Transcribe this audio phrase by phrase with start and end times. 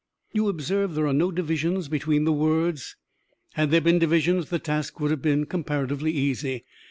[0.33, 2.95] "You observe there are no divisions between the words.
[3.53, 6.65] Had there been divisions the task would have been comparatively easy.